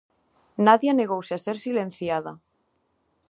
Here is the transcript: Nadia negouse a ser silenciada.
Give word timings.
Nadia 0.67 0.93
negouse 1.01 1.31
a 1.35 1.41
ser 1.45 1.57
silenciada. 1.65 2.33